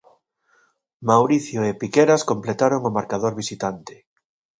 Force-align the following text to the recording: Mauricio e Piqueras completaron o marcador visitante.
Mauricio 1.09 1.61
e 1.69 1.71
Piqueras 1.81 2.27
completaron 2.31 2.81
o 2.89 2.95
marcador 2.97 3.33
visitante. 3.41 3.93